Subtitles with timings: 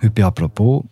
[0.00, 0.84] Heute apropos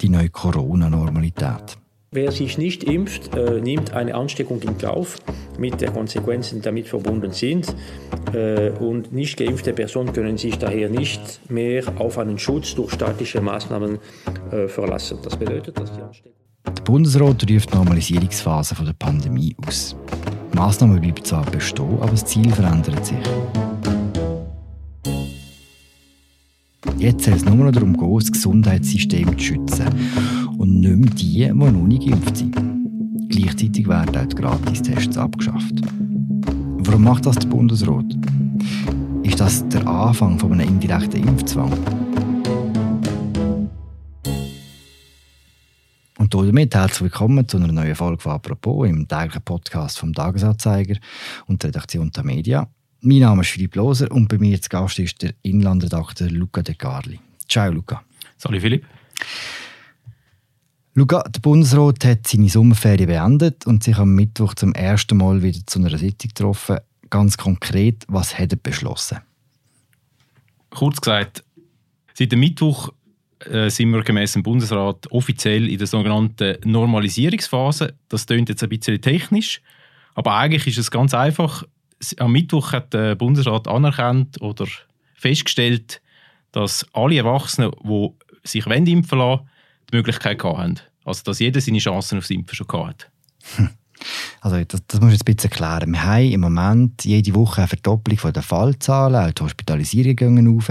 [0.00, 1.78] die neue Corona-Normalität.
[2.10, 5.18] Wer sich nicht impft, äh, nimmt eine Ansteckung in Kauf
[5.58, 7.76] mit den Konsequenzen, die damit verbunden sind.
[8.32, 13.40] Äh, und nicht geimpfte Personen können sich daher nicht mehr auf einen Schutz durch staatliche
[13.40, 13.98] Maßnahmen
[14.50, 15.18] äh, verlassen.
[15.22, 16.32] Das bedeutet, dass die Ansteckung.
[16.66, 19.94] Der Bundesrat ruft die Normalisierungsphase der Pandemie aus.
[20.52, 23.18] Die Massnahmen bleiben zwar bestehen, aber das Ziel verändert sich.
[26.98, 29.86] Jetzt soll es nur noch darum gehen, das Gesundheitssystem zu schützen.
[30.58, 32.56] Und nicht mehr die, die noch nicht geimpft sind.
[33.28, 35.80] Gleichzeitig werden auch die Gratistests abgeschafft.
[36.78, 38.04] Warum macht das der Bundesrat?
[39.22, 41.72] Ist das der Anfang von einem indirekten Impfzwang?
[46.18, 50.96] Und damit herzlich willkommen zu einer neuen Folge von «Apropos» im täglichen Podcast vom Tagesanzeiger
[51.46, 52.68] und der Redaktion der Media.
[53.00, 56.74] Mein Name ist Philipp Loser und bei mir zu Gast ist der Inlandredakteur Luca De
[56.74, 57.20] Carli.
[57.48, 58.02] Ciao Luca.
[58.36, 58.84] Salut Philipp.
[60.94, 65.60] Luca, der Bundesrat hat seine Sommerferien beendet und sich am Mittwoch zum ersten Mal wieder
[65.64, 66.78] zu einer Sitzung getroffen.
[67.08, 69.18] Ganz konkret, was hat er beschlossen?
[70.70, 71.44] Kurz gesagt,
[72.14, 72.92] seit dem Mittwoch
[73.44, 77.94] äh, sind wir gemäß dem Bundesrat offiziell in der sogenannten Normalisierungsphase.
[78.08, 79.62] Das klingt jetzt ein bisschen technisch,
[80.16, 81.62] aber eigentlich ist es ganz einfach
[82.18, 84.66] am Mittwoch hat der Bundesrat anerkannt oder
[85.14, 86.00] festgestellt,
[86.52, 88.10] dass alle Erwachsenen, die
[88.44, 89.48] sich impfen lassen,
[89.90, 90.80] die Möglichkeit haben.
[91.04, 93.10] Also, dass jeder seine Chancen aufs Impfen schon hat.
[93.56, 93.70] Hm.
[94.40, 95.90] Also, das, das muss ich jetzt ein bisschen erklären.
[95.90, 100.70] Wir haben im Moment jede Woche eine Verdopplung der Fallzahlen, auch die Hospitalisierungen gehen auf.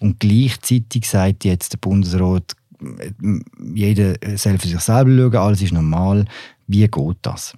[0.00, 2.56] Und gleichzeitig sagt jetzt der Bundesrat,
[3.72, 6.24] jeder soll für sich selber schauen, alles ist normal.
[6.66, 7.56] Wie geht das?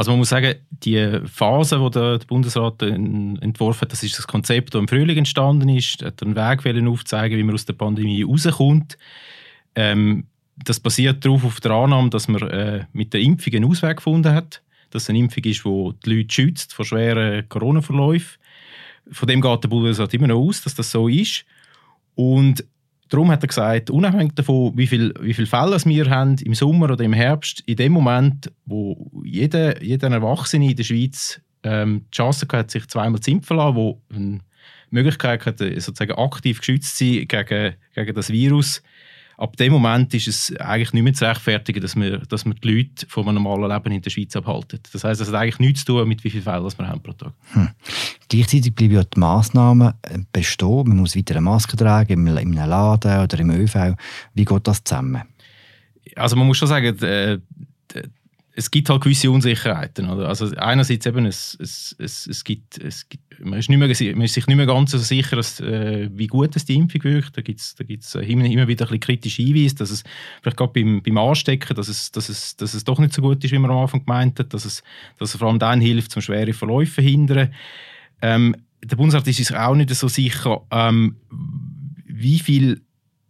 [0.00, 4.72] Also man muss sagen, die Phase, die der Bundesrat entworfen hat, das ist das Konzept,
[4.72, 8.96] das im Frühling entstanden ist, hat einen Weg aufzeigen, wie man aus der Pandemie rauskommt.
[9.74, 10.24] Ähm,
[10.56, 14.32] das basiert darauf auf der Annahme, dass man äh, mit der Impfung einen Ausweg gefunden
[14.32, 18.38] hat, dass es eine Impfung ist, die die Leute schützt vor schweren Corona-Verläufen.
[19.12, 21.44] Von dem geht der Bundesrat immer noch aus, dass das so ist.
[22.14, 22.64] Und
[23.10, 26.90] Darum hat er gesagt, unabhängig davon, wie viele wie viel Fälle wir haben im Sommer
[26.90, 32.16] oder im Herbst, in dem Moment, wo jeder, jeder Erwachsene in der Schweiz ähm, die
[32.16, 34.38] Chance hat, sich zweimal zu impfen lassen, wo eine
[34.90, 38.82] Möglichkeit hat, sozusagen aktiv geschützt zu sein gegen, gegen das Virus,
[39.40, 43.06] ab dem Moment ist es eigentlich nicht mehr zu rechtfertigen, dass wir, dass die Leute
[43.08, 44.80] von einem normalen Leben in der Schweiz abhalten.
[44.92, 47.12] Das heißt, es hat eigentlich nichts zu tun mit wie vielen Fällen wir haben pro
[47.12, 47.32] Tag.
[47.52, 47.70] Hm.
[48.30, 50.88] Gleichzeitig bleiben ja die Massnahmen äh, bestehen.
[50.88, 53.96] Man muss weiter eine Maske tragen, in einem Laden oder im ÖV.
[54.34, 55.22] Wie geht das zusammen?
[56.14, 57.38] Also man muss schon sagen, äh,
[58.54, 60.08] es gibt halt gewisse Unsicherheiten.
[60.08, 60.28] Oder?
[60.28, 64.24] Also einerseits eben, es, es, es, es, gibt, es gibt, man, ist nicht mehr, man
[64.24, 67.36] ist sich nicht mehr ganz so sicher, dass, äh, wie gut es die Impfung wirkt.
[67.36, 70.04] Da gibt es da gibt's immer, immer wieder ein bisschen kritische Hinweise, dass es
[70.40, 73.42] vielleicht gerade beim, beim Anstecken, dass es, dass, es, dass es doch nicht so gut
[73.42, 74.84] ist, wie man am Anfang gemeint hat, dass es,
[75.18, 77.52] dass es vor allem dann hilft, zum schwere Verläufe zu verhindern.
[78.22, 81.16] Ähm, der Bundesrat ist sich auch nicht so sicher, ähm,
[82.06, 82.82] wie viel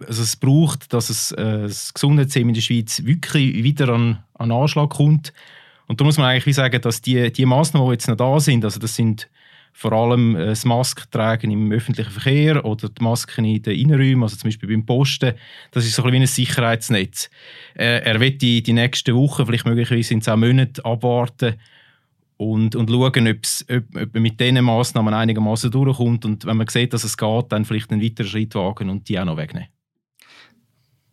[0.07, 4.51] also es braucht, dass es, äh, das Gesundheitssystem in der Schweiz wirklich wieder an, an
[4.51, 5.33] Anschlag kommt.
[5.89, 8.65] Und da muss man eigentlich sagen, dass die, die Massnahmen, die jetzt noch da sind,
[8.65, 9.29] also das sind
[9.73, 14.37] vor allem äh, das Maskentragen im öffentlichen Verkehr oder die Masken in den Innenräumen, also
[14.37, 15.35] zum Beispiel beim Posten,
[15.71, 17.31] das ist so ein, wie ein Sicherheitsnetz.
[17.75, 21.57] Äh, er wird die, die nächsten Wochen, vielleicht möglicherweise in zehn Monaten, abwarten
[22.41, 23.39] und, und schauen, ob,
[24.03, 27.67] ob man mit diesen Massnahmen einigermaßen durchkommt und wenn man sieht, dass es geht, dann
[27.67, 29.69] vielleicht einen weiteren Schritt wagen und die auch noch wegnehmen.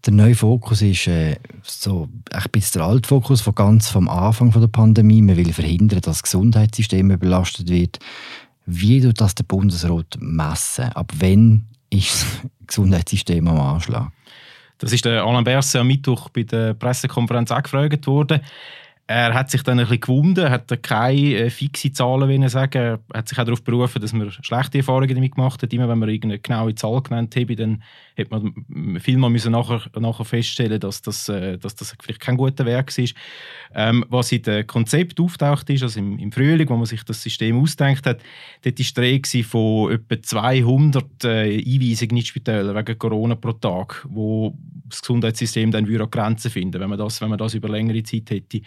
[0.06, 4.54] Der neue Fokus ist äh, so ein bisschen der alte Fokus von ganz vom Anfang
[4.54, 5.22] von der Pandemie.
[5.22, 8.00] Man will verhindern, dass das Gesundheitssystem überlastet wird.
[8.66, 10.86] Wie tut das der Bundesrat messen?
[10.94, 14.14] Ab wann ist das Gesundheitssystem am Anschlag?
[14.78, 18.40] Das ist der Alain Berset am Mittwoch bei der Pressekonferenz auch gefragt worden.
[19.10, 22.78] Er hat sich dann ein bisschen gewunden, hat keine äh, fixe Zahlen wollen sagen.
[22.78, 25.72] Er hat sich auch darauf berufen, dass man schlechte Erfahrungen damit gemacht hat.
[25.72, 27.84] Immer wenn man irgendeine genaue Zahl genannt hat, dann
[28.18, 32.66] hat man vielmal müssen nachher, nachher feststellen, dass das, äh, dass das vielleicht kein guter
[32.66, 33.16] Werk ist.
[33.74, 37.22] Ähm, was in dem Konzept auftaucht ist, also im, im, Frühling, wo man sich das
[37.22, 38.22] System ausdenkt hat,
[38.64, 44.58] dort war die von etwa 200 äh, Einweisungen in Spitäler wegen Corona pro Tag, wo
[44.90, 48.30] das Gesundheitssystem dann wieder Grenzen finden, wenn man das, wenn man das über längere Zeit
[48.32, 48.62] hätte.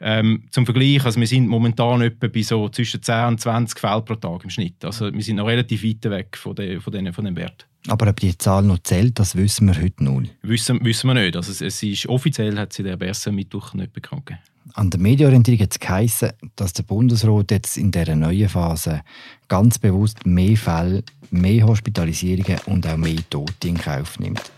[0.00, 4.04] Ähm, zum Vergleich, also wir sind momentan etwa bei so zwischen 10 und 20 Fällen
[4.04, 4.84] pro Tag im Schnitt.
[4.84, 7.66] Also wir sind noch relativ weit weg von, de, von, den, von dem Wert.
[7.88, 10.34] Aber ob die Zahl noch zählt, das wissen wir heute nicht.
[10.42, 11.36] Wissen, wissen wir nicht.
[11.36, 14.42] Also es, es ist, offiziell hat sie der Berse Mittwoch nicht bekannt gegeben.
[14.74, 19.02] An der Medienorientierung hat es geheißen, dass der Bundesrat jetzt in dieser neuen Phase
[19.48, 24.50] ganz bewusst mehr Fälle, mehr Hospitalisierungen und auch mehr Tote in Kauf nimmt.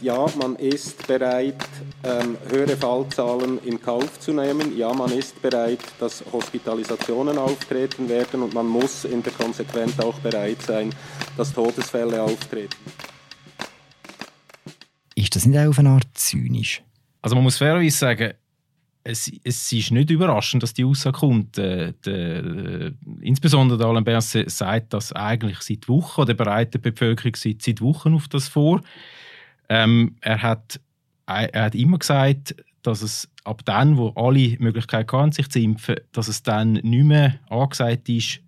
[0.00, 1.56] Ja, man ist bereit,
[2.04, 4.76] ähm, höhere Fallzahlen in Kauf zu nehmen.
[4.76, 10.18] Ja, man ist bereit, dass Hospitalisationen auftreten werden und man muss in der Konsequenz auch
[10.20, 10.94] bereit sein,
[11.36, 12.76] dass Todesfälle auftreten.
[15.14, 16.82] Ist das nicht auch auf eine Art zynisch?
[17.22, 18.32] Also man muss fairerweise sagen,
[19.02, 21.58] es, es ist nicht überraschend, dass die Aussage kommt.
[21.58, 27.34] Äh, der, insbesondere der Alain Berset sagt das eigentlich seit Wochen, oder bereitet die Bevölkerung
[27.34, 28.82] seit, seit Wochen auf das vor.
[29.70, 30.80] Ähm, er, hat,
[31.26, 35.96] er hat immer gesagt, dass es ab dann, wo alle Möglichkeiten hatten, sich zu impfen,
[36.12, 38.40] dass es dann nicht mehr angesagt ist,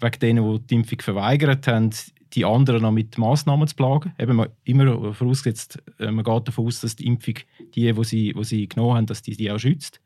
[0.00, 1.90] wegen denen, die die Impfung verweigert haben,
[2.32, 4.14] die anderen noch mit Massnahmen zu plagen.
[4.18, 7.34] Eben immer vorausgesetzt, äh, man geht davon aus, dass die Impfung,
[7.74, 10.00] die, die sie, die sie genommen haben, dass die, die auch schützt.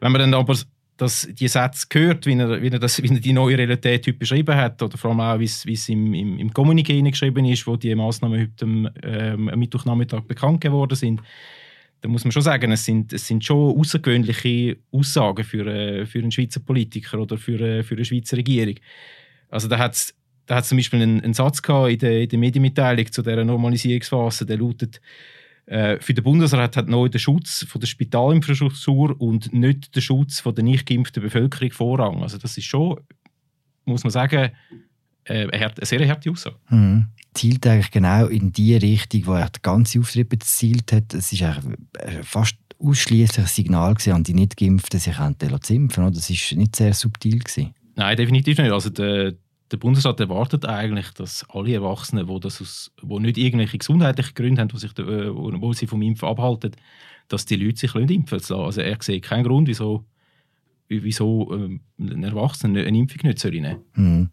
[0.00, 0.54] Wenn man dann aber
[0.98, 4.18] das, die Sätze hört, wie er, wie, er das, wie er die neue Realität heute
[4.18, 7.76] beschrieben hat, oder vor allem auch, wie es, im, im, im Kommuniqué geschrieben ist, wo
[7.76, 11.22] die Massnahmen heute am, ähm, Mittwochnachmittag bekannt geworden sind,
[12.00, 16.18] da muss man schon sagen, es sind, es sind schon außergewöhnliche Aussagen für, äh, für
[16.18, 18.74] einen Schweizer Politiker oder für, äh, für eine Schweizer Regierung.
[19.50, 20.14] Also da hat es
[20.46, 23.44] da hat zum Beispiel einen, einen Satz gehabt in der, in der Medienmitteilung zu dieser
[23.44, 25.00] Normalisierungsphase, der lautet,
[26.00, 30.54] für den Bundesrat hat neu der Schutz von der Spitalinfrastruktur und nicht der Schutz von
[30.54, 32.22] der nicht geimpften Bevölkerung Vorrang.
[32.22, 33.00] Also das ist schon,
[33.84, 34.50] muss man sagen,
[35.24, 36.56] äh, eine, sehr harte Aussage.
[36.70, 37.08] Mhm.
[37.34, 41.12] Zielt eigentlich genau in die Richtung, wo er die ganze Auftritt gezielt hat.
[41.12, 46.12] Es ist äh, fast ausschließlich ein Signal an die nicht geimpften, sich zu impfen.
[46.12, 47.40] Das war nicht sehr subtil.
[47.40, 47.74] Gewesen.
[47.94, 48.70] Nein, definitiv nicht.
[48.70, 49.34] Also der,
[49.70, 54.60] der Bundesrat erwartet eigentlich, dass alle Erwachsenen, die, das aus, die nicht irgendwelche gesundheitlichen Gründe
[54.60, 56.72] haben, die, sich, äh, wo sie vom Impfen abhalten,
[57.28, 58.54] dass die Leute sich impfen lassen.
[58.54, 60.04] Also er sieht keinen Grund, wieso,
[60.88, 64.04] wieso ähm, ein Erwachsener eine Impfung nicht nehmen soll.
[64.04, 64.30] Mhm.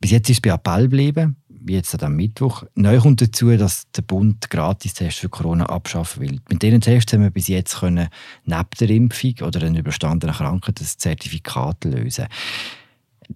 [0.00, 2.64] Bis jetzt ist es bei Appell geblieben, wie jetzt am Mittwoch.
[2.74, 6.40] Neu kommt dazu, dass der Bund Gratistests für Corona abschaffen will.
[6.48, 8.08] Mit diesen Tests haben wir bis jetzt können,
[8.44, 12.26] neben der Impfung oder einer überstandenen Krankheit das Zertifikat lösen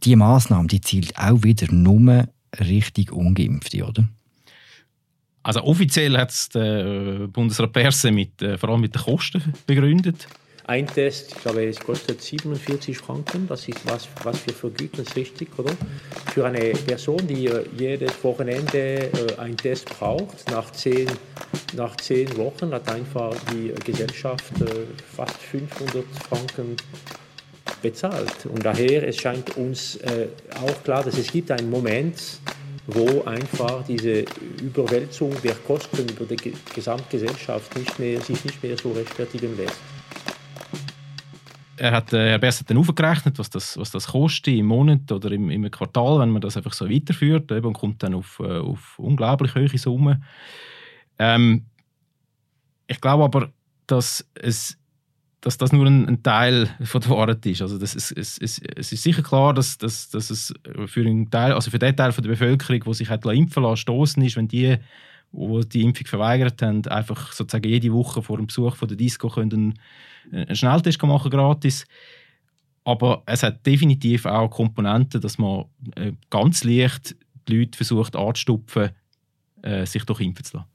[0.02, 4.08] die Maßnahme die zielt auch wieder nur richtig Ungeimpfte, oder?
[5.42, 10.26] Also offiziell hat es der Bundesrat Perse mit, äh, vor allem mit den Kosten begründet.
[10.66, 13.46] Ein Test, ich glaube, es kostet 47 Franken.
[13.46, 15.72] Das ist was, was wir vergüten, ist richtig, oder?
[16.32, 21.06] Für eine Person, die äh, jedes Wochenende äh, einen Test braucht, nach zehn,
[21.74, 24.54] nach zehn Wochen hat einfach die Gesellschaft
[25.14, 26.76] fast 500 Franken
[27.84, 28.46] bezahlt.
[28.46, 30.28] Und daher, es scheint uns äh,
[30.62, 32.40] auch klar, dass es gibt einen Moment,
[32.86, 34.24] wo einfach diese
[34.62, 39.78] Überwälzung der Kosten über die Gesamtgesellschaft nicht mehr, sich nicht mehr so rechtfertigen lässt.
[41.76, 45.10] Er hat, äh, Herr Bess hat dann aufgerechnet, was das, was das kostet im Monat
[45.12, 48.40] oder im, im Quartal, wenn man das einfach so weiterführt eben, und kommt dann auf,
[48.40, 50.24] äh, auf unglaublich hohe Summen.
[51.18, 51.66] Ähm,
[52.86, 53.50] ich glaube aber,
[53.86, 54.78] dass es
[55.44, 57.60] dass das nur ein, ein, Teil von der Wahrheit ist.
[57.60, 60.54] Also das ist, es, es, es ist sicher klar, dass, dass, dass es
[60.86, 63.76] für, einen Teil, also für den Teil von der Bevölkerung, die sich hat impfen lassen,
[63.76, 64.78] stoßen ist, wenn die,
[65.32, 69.28] die die Impfung verweigert haben, einfach sozusagen jede Woche vor dem Besuch von der Disco
[69.28, 69.78] können
[70.32, 71.84] einen Schnelltest machen gratis.
[72.84, 77.16] Aber es hat definitiv auch Komponenten, dass man äh, ganz leicht
[77.48, 78.90] die Leute versucht anzustupfen,
[79.60, 80.68] äh, sich doch impfen zu lassen.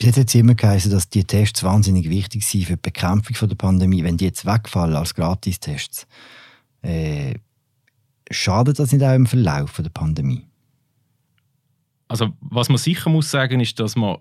[0.00, 3.48] Bis jetzt hat es immer geheißen, dass die Tests wahnsinnig wichtig sind für die Bekämpfung
[3.50, 4.02] der Pandemie.
[4.02, 6.06] Wenn die jetzt wegfallen als Gratistests,
[6.80, 7.34] äh,
[8.30, 10.46] schadet das nicht auch im Verlauf der Pandemie?
[12.08, 14.16] Also was man sicher muss sagen, ist, dass man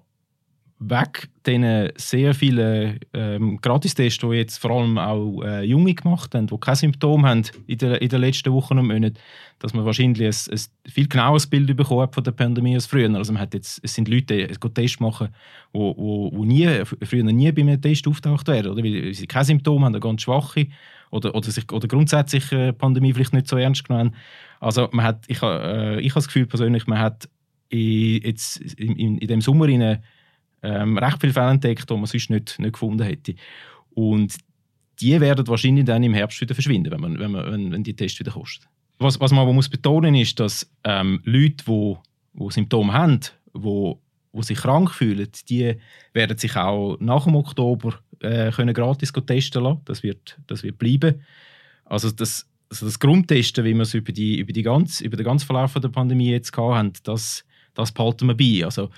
[0.79, 6.47] weg diesen sehr vielen ähm, Gratistests, die jetzt vor allem auch äh, Junge gemacht haben,
[6.47, 9.17] die keine Symptome haben in, der, in den letzten Wochen und Monaten,
[9.59, 13.13] dass man wahrscheinlich ein, ein viel genaueres Bild bekommen hat von der Pandemie als früher.
[13.13, 15.29] Also man hat jetzt, es sind Leute, die Tests machen,
[15.73, 16.67] die wo, wo nie,
[17.03, 18.83] früher nie bei einem Test auftaucht wären, oder?
[18.83, 20.67] weil sie keine Symptome haben, ganz schwache
[21.11, 24.15] oder, oder, sich, oder grundsätzlich äh, Pandemie vielleicht nicht so ernst genommen
[24.61, 27.27] Also man hat, ich, äh, ich habe das Gefühl persönlich, man hat
[27.69, 29.99] in, jetzt in, in, in dem Sommer in
[30.63, 33.35] ähm, recht viele Fälle entdeckt, die man sonst nicht, nicht gefunden hätte.
[33.91, 34.35] Und
[34.99, 37.95] die werden wahrscheinlich dann im Herbst wieder verschwinden, wenn, man, wenn, man, wenn, wenn die
[37.95, 38.65] Tests wieder kosten.
[38.97, 41.95] Was, was man aber muss betonen ist, dass ähm, Leute, die,
[42.33, 43.19] die Symptome haben,
[43.55, 43.93] die,
[44.33, 45.75] die sich krank fühlen, die
[46.13, 49.81] werden sich auch nach dem Oktober äh, können gratis testen lassen.
[49.85, 51.21] Das wird, das wird bleiben.
[51.85, 55.25] Also das, also das Grundtesten, wie wir es über, die, über, die ganz, über den
[55.25, 58.65] ganzen Verlauf der Pandemie jetzt hatten, das, das behalten wir bei.
[58.65, 58.89] Also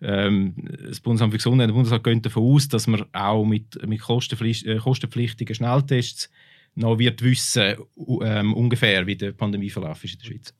[0.00, 0.54] ähm,
[0.86, 4.76] das Bundesamt für Gesundheit, der Bundesrat geht davon aus, dass man auch mit, mit kostenpflichtigen,
[4.76, 6.30] äh, kostenpflichtigen Schnelltests
[6.74, 7.74] noch wird wissen,
[8.22, 10.54] ähm, ungefähr, wie der Pandemieverlauf ist in der Schweiz.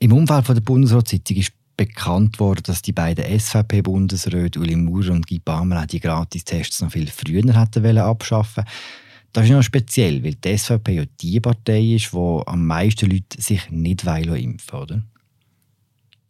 [0.00, 5.26] Im Umfeld von der Bundesratssitzung ist bekannt worden, dass die beiden SVP-Bundesräte Uli Maurer und
[5.26, 8.64] Guy Palmer die Gratistests noch viel früher hätten abschaffen
[9.32, 13.40] Das ist noch speziell, weil die SVP ja die Partei ist, wo am meisten Leute
[13.40, 15.11] sich nicht impfen wollen,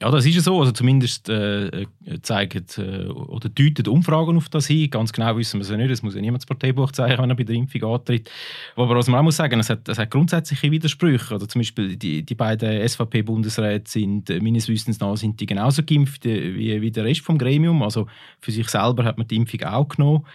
[0.03, 0.59] ja, das ist ja so.
[0.59, 1.87] Also zumindest äh, äh,
[2.23, 4.91] zeigen äh, oder deuten Umfragen auf das hin.
[4.91, 5.93] Ganz genau wissen wir es ja nicht.
[5.93, 8.29] Es muss ja niemand das Parteibuch zeigen, wenn er bei der Impfung antritt.
[8.75, 11.33] Aber was man auch muss sagen, es hat, es hat grundsätzliche Widersprüche.
[11.33, 15.85] Also zum Beispiel die, die beiden SVP-Bundesräte sind äh, meines Wissens nach sind die genauso
[15.85, 17.81] geimpft wie, wie der Rest vom Gremium.
[17.85, 18.09] Also
[18.41, 20.27] für sich selber hat man die Impfung auch genommen.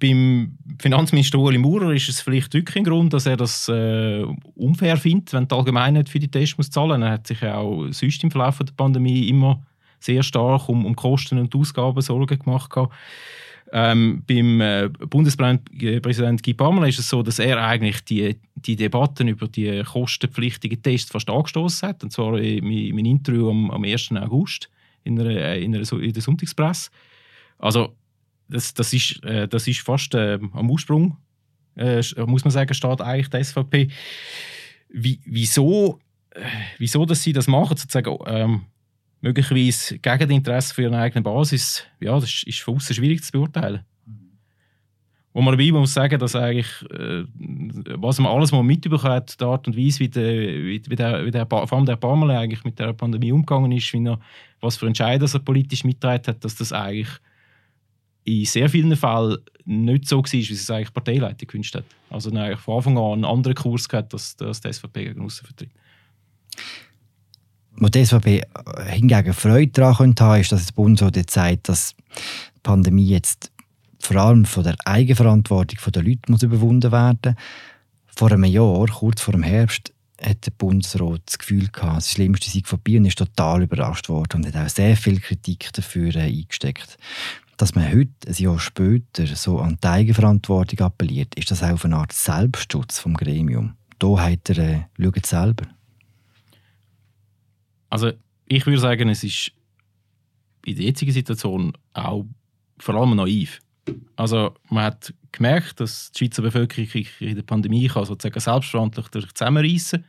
[0.00, 4.96] Beim Finanzminister Ueli Maurer ist es vielleicht wirklich ein Grund, dass er das äh, unfair
[4.96, 7.06] findet, wenn die Allgemeinheit für die Tests muss zahlen muss.
[7.08, 9.62] Er hat sich auch sonst im Verlauf der Pandemie immer
[10.00, 12.70] sehr stark um, um Kosten und Ausgaben Sorgen gemacht.
[13.72, 19.28] Ähm, beim äh, Bundespräsident Guy Parmelin ist es so, dass er eigentlich die, die Debatten
[19.28, 22.02] über die kostenpflichtigen Tests fast angestoßen hat.
[22.02, 24.12] Und zwar in meinem Interview am, am 1.
[24.12, 24.68] August
[25.04, 26.90] in, einer, äh, in, einer, in der Sonntagspresse.
[27.58, 27.94] Also
[28.50, 31.16] das, das, ist, äh, das ist fast äh, am Ursprung,
[31.76, 33.88] äh, muss man sagen, steht eigentlich die SVP.
[34.92, 36.40] Wie, wieso, äh,
[36.78, 38.62] wieso dass sie das machen, sozusagen, ähm,
[39.20, 43.32] möglicherweise gegen das Interesse für ihre eigene Basis, ja, das ist von außen schwierig zu
[43.32, 43.84] beurteilen.
[45.32, 47.24] Wo man dabei muss sagen, dass eigentlich, äh,
[47.96, 51.24] was man alles mal mitbekommen hat, die Art und Weise, wie der, wie, wie der,
[51.24, 54.18] wie der vor allem der Pamela eigentlich mit der Pandemie umgegangen ist, wie er,
[54.60, 57.10] was für Entscheidungen er politisch mitgeteilt hat, dass das eigentlich
[58.30, 61.84] in sehr vielen Fällen nicht so war, wie es eigentlich die Parteileitung gewünscht hat.
[62.08, 65.46] Also eigentlich von Anfang an einen anderen Kurs gehabt, als, als die SVP gegen aussen
[65.46, 65.70] vertritt.
[67.72, 68.42] Was die SVP
[68.88, 73.52] hingegen Freude daran könnte haben, ist, dass das Bundesrat jetzt sagt, dass die Pandemie jetzt
[74.00, 77.36] vor allem von der Eigenverantwortung der Leute muss überwunden werden
[78.06, 82.50] Vor einem Jahr, kurz vor dem Herbst, hat der Bundesrat das Gefühl gehabt, das Schlimmste
[82.50, 86.98] sei vorbei und ist total überrascht worden und hat auch sehr viel Kritik dafür eingesteckt
[87.60, 91.96] dass man heute, ein Jahr später, so an die Eigenverantwortung appelliert, ist das auch eine
[91.96, 93.74] Art Selbstschutz vom Gremium.
[93.98, 95.66] Da hat er, äh, selber.
[97.90, 98.12] Also
[98.46, 99.52] ich würde sagen, es ist
[100.64, 102.24] in der jetzigen Situation auch
[102.78, 103.60] vor allem naiv.
[104.16, 110.02] Also man hat gemerkt, dass die Schweizer Bevölkerung in der Pandemie kann sozusagen selbstverantwortlich zusammenreißen.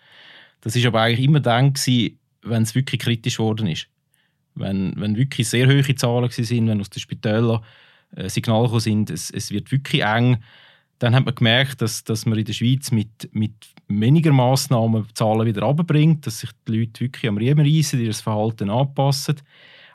[0.62, 3.88] Das ist aber eigentlich immer dann gewesen, wenn es wirklich kritisch geworden ist
[4.56, 7.62] wenn, wenn wirklich sehr hohe Zahlen sind, wenn aus den Spitälern
[8.16, 10.38] äh, Signale gekommen sind, es, es wird wirklich eng,
[11.00, 13.54] dann hat man gemerkt, dass, dass man in der Schweiz mit, mit
[13.88, 18.70] weniger Massnahmen Zahlen wieder runterbringt, dass sich die Leute wirklich am Riemen reissen, ihr Verhalten
[18.70, 19.38] anpassen.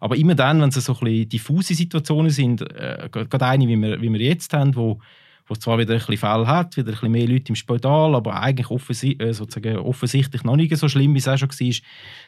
[0.01, 3.77] Aber immer dann, wenn es so ein bisschen diffuse Situationen sind, äh, gerade eine, wie
[3.77, 4.99] wir, wie wir jetzt haben, wo
[5.47, 8.41] wo zwar wieder ein bisschen Fälle hat, wieder ein bisschen mehr Leute im Spital, aber
[8.41, 11.77] eigentlich offensi äh, sozusagen offensichtlich noch nicht so schlimm, wie es auch schon war,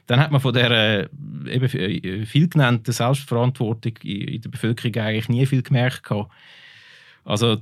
[0.06, 1.08] dann hat man von der äh,
[1.48, 6.04] eben äh, viel genannten Selbstverantwortung in der Bevölkerung eigentlich nie viel gemerkt.
[6.04, 6.30] Gehabt.
[7.24, 7.58] Also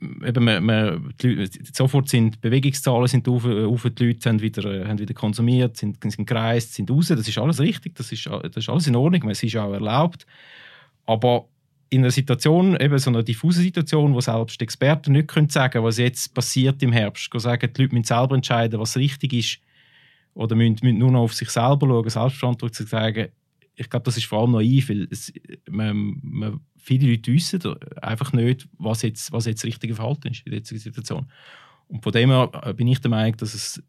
[0.00, 4.98] eben, man, man, Leute, sofort sind Bewegungszahlen sind auf, auf, die Leute haben wieder, haben
[4.98, 7.08] wieder konsumiert, sind, sind gereist, sind raus.
[7.08, 10.26] Das ist alles richtig, das ist, das ist alles in Ordnung, es ist auch erlaubt.
[11.06, 11.46] Aber
[11.88, 15.98] in einer Situation, eben so einer diffusen Situation, wo selbst Experten nicht können sagen was
[15.98, 19.58] jetzt passiert im Herbst, sagen, die Leute müssen selber entscheiden, was richtig ist,
[20.34, 23.28] oder müssen, müssen nur noch auf sich selber schauen, selbstverantwortlich zu sagen,
[23.76, 25.32] ich glaube, das ist vor allem naiv, weil es,
[25.68, 27.60] man, man, viele Leute wissen
[28.00, 31.30] einfach nicht, was jetzt, was jetzt das richtige Verhalten ist in dieser Situation.
[31.88, 33.82] Und von dem her äh, bin ich der Meinung, dass es,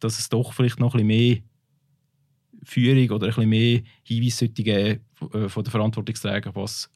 [0.00, 1.38] dass es doch vielleicht noch ein bisschen mehr
[2.62, 5.00] Führung oder ein bisschen mehr Hinweise sollte geben
[5.32, 6.90] äh, von den Verantwortungsträgern, was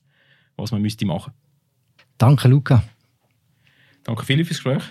[0.59, 1.33] was man müsste machen.
[2.19, 2.83] Danke, Luca.
[4.05, 4.83] Danke Philipp fürs Gespräch.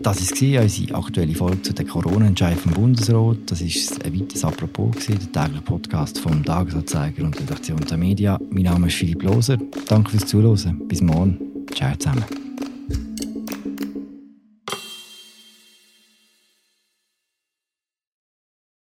[0.00, 3.38] Das war unsere aktuelle Folge zu den Corona-Entscheidungen vom Bundesrat.
[3.46, 8.40] Das war ein weiteres Apropos, der tägliche Podcast vom Tagesanzeiger und Redaktion der Media.
[8.50, 9.58] Mein Name ist Philipp Loser.
[9.88, 10.88] Danke fürs Zuhören.
[10.88, 11.38] Bis morgen.
[11.72, 12.51] Ciao zusammen.